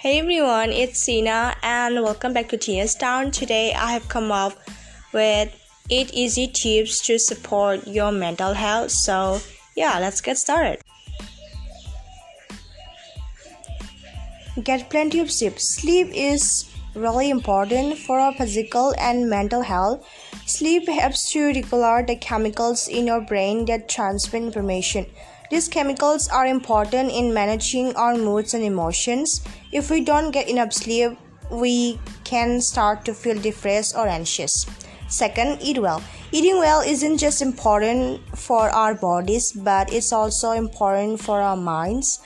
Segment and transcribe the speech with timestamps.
[0.00, 3.32] Hey everyone, it's Sina and welcome back to Tina's Town.
[3.32, 4.52] Today I have come up
[5.12, 5.50] with
[5.90, 8.92] 8 easy tips to support your mental health.
[8.92, 9.40] So,
[9.74, 10.80] yeah, let's get started.
[14.62, 15.58] Get plenty of sleep.
[15.58, 20.06] Sleep is really important for our physical and mental health.
[20.46, 25.06] Sleep helps to regulate the chemicals in your brain that transmit information.
[25.50, 29.40] These chemicals are important in managing our moods and emotions.
[29.72, 31.16] If we don't get enough sleep,
[31.50, 34.66] we can start to feel depressed or anxious.
[35.08, 36.02] Second, eat well.
[36.32, 42.20] Eating well isn't just important for our bodies, but it's also important for our minds.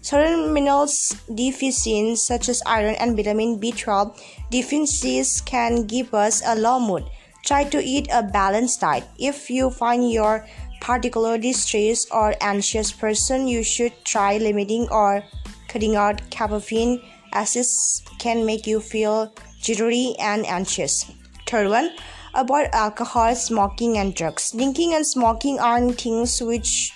[0.00, 4.16] Certain minerals deficiencies such as iron and vitamin B12
[4.50, 7.04] deficiencies can give us a low mood.
[7.44, 9.04] Try to eat a balanced diet.
[9.18, 10.46] If you find your
[10.80, 15.24] particularly stressed or anxious person, you should try limiting or
[15.68, 21.10] cutting out caffeine as this can make you feel jittery and anxious.
[21.46, 21.90] Third one,
[22.34, 24.52] avoid alcohol, smoking, and drugs.
[24.52, 26.92] Drinking and smoking aren't things which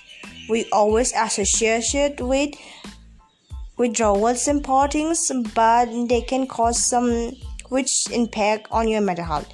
[0.49, 2.51] we always associate with
[3.77, 7.33] withdrawal symptoms, but they can cause some
[7.69, 9.53] which impact on your mental health.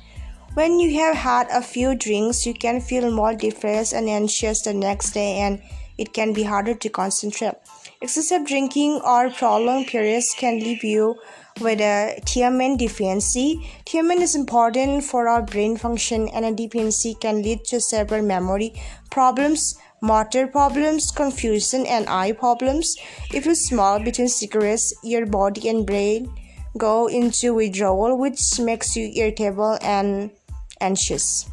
[0.58, 4.74] When you have had a few drinks, you can feel more depressed and anxious the
[4.74, 5.62] next day, and
[5.98, 7.54] it can be harder to concentrate.
[8.02, 11.14] Excessive drinking or prolonged periods can leave you
[11.60, 13.70] with a thiamine deficiency.
[13.86, 18.72] Thiamine is important for our brain function, and a deficiency can lead to several memory
[19.12, 22.96] problems, motor problems, confusion, and eye problems.
[23.32, 26.28] If you smoke between cigarettes, your body and brain
[26.76, 30.32] go into withdrawal, which makes you irritable and
[30.80, 31.48] anxious.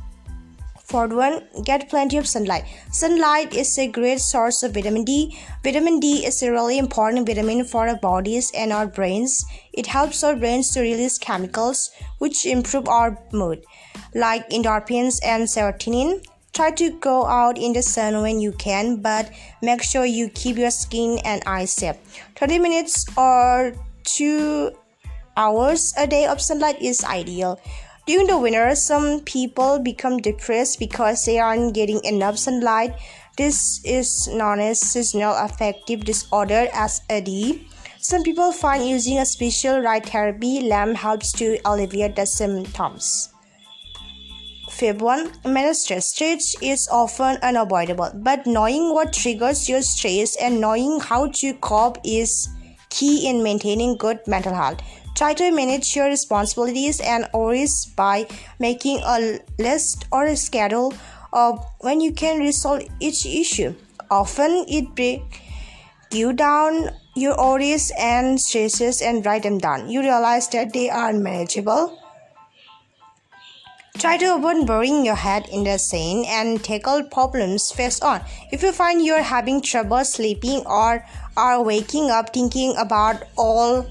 [0.86, 2.64] Fourth one, get plenty of sunlight.
[2.92, 5.36] Sunlight is a great source of vitamin D.
[5.64, 9.44] Vitamin D is a really important vitamin for our bodies and our brains.
[9.73, 11.89] It helps our brains to release chemicals
[12.20, 13.66] which improve our mood,
[14.14, 16.23] like endorphins and serotonin.
[16.54, 19.32] Try to go out in the sun when you can, but
[19.64, 21.98] make sure you keep your skin and eyes safe.
[22.38, 23.73] 30 minutes or
[24.04, 24.72] 2
[25.36, 27.60] hours a day of sunlight is ideal.
[28.05, 32.93] During the winter, some people become depressed because they aren't getting enough sunlight.
[33.36, 37.66] This is known as seasonal affective disorder (SAD).
[37.99, 43.30] Some people find using a special light therapy lamp helps to alleviate the symptoms.
[44.80, 46.14] One, manage stress.
[46.14, 51.98] Stress is often unavoidable, but knowing what triggers your stress and knowing how to cope
[52.04, 52.49] is
[52.89, 54.82] key in maintaining good mental health.
[55.15, 58.27] Try to manage your responsibilities and worries by
[58.59, 60.93] making a list or a schedule
[61.31, 63.73] of when you can resolve each issue.
[64.11, 65.39] Often it breaks
[66.11, 69.89] you down your worries and stresses and write them down.
[69.89, 71.98] You realize that they are manageable.
[73.98, 78.20] Try to avoid burying your head in the sand and tackle problems face on.
[78.52, 81.05] If you find you're having trouble sleeping or
[81.37, 83.87] are waking up thinking about all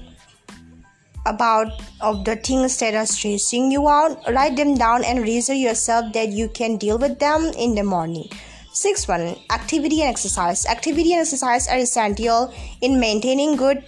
[1.25, 1.67] about
[2.01, 6.29] of the things that are stressing you out write them down and reassure yourself that
[6.29, 8.29] you can deal with them in the morning.
[8.73, 10.65] Sixth one activity and exercise.
[10.65, 13.83] Activity and exercise are essential in maintaining good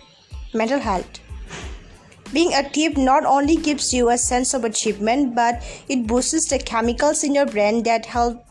[0.53, 1.19] mental health.
[2.33, 7.23] Being active not only gives you a sense of achievement but it boosts the chemicals
[7.23, 8.45] in your brain that help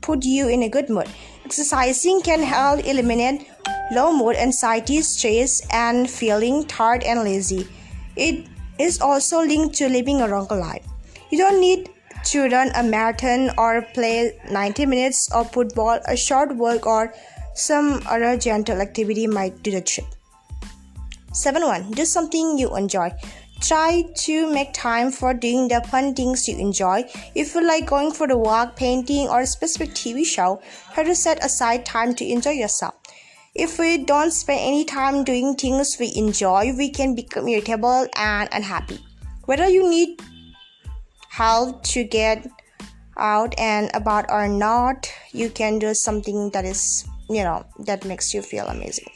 [0.00, 1.08] put you in a good mood.
[1.44, 3.46] Exercising can help eliminate
[3.92, 7.68] low mood anxiety stress and feeling tired and lazy
[8.16, 8.46] it
[8.78, 10.86] is also linked to living a longer life.
[11.30, 11.90] You don't need
[12.24, 17.14] to run a marathon or play 90 minutes of football, a short walk, or
[17.54, 20.06] some other gentle activity might do the trick.
[21.32, 21.90] 7 1.
[21.92, 23.10] Do something you enjoy.
[23.60, 27.04] Try to make time for doing the fun things you enjoy.
[27.34, 30.60] If you like going for a walk, painting, or a specific TV show,
[30.92, 32.94] try to set aside time to enjoy yourself.
[33.54, 38.48] If we don't spend any time doing things we enjoy, we can become irritable and
[38.50, 38.98] unhappy.
[39.44, 40.20] Whether you need
[41.28, 42.48] help to get
[43.16, 48.34] out and about or not, you can do something that is, you know, that makes
[48.34, 49.06] you feel amazing.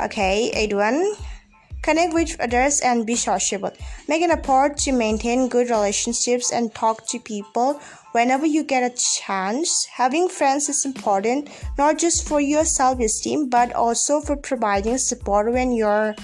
[0.00, 1.14] Okay, 81.
[1.82, 3.72] Connect with others and be sociable.
[4.08, 7.78] Make an effort to maintain good relationships and talk to people
[8.14, 9.86] whenever you get a chance.
[9.86, 15.52] Having friends is important not just for your self esteem but also for providing support
[15.52, 16.14] when you're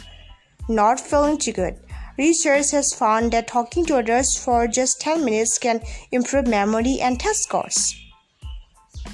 [0.68, 1.76] not feeling too good.
[2.16, 5.80] Research has found that talking to others for just 10 minutes can
[6.12, 7.96] improve memory and test scores.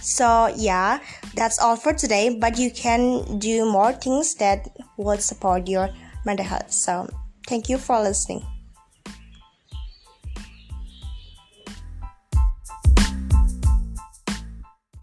[0.02, 0.98] So, yeah,
[1.34, 5.88] that's all for today, but you can do more things that will support your
[6.24, 6.72] mental health.
[6.72, 7.08] So,
[7.46, 8.44] thank you for listening.